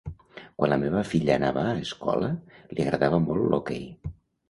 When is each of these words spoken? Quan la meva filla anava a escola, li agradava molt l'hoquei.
Quan 0.61 0.73
la 0.73 0.79
meva 0.83 1.03
filla 1.09 1.35
anava 1.35 1.67
a 1.73 1.77
escola, 1.83 2.33
li 2.75 2.89
agradava 2.89 3.25
molt 3.31 3.51
l'hoquei. 3.55 3.89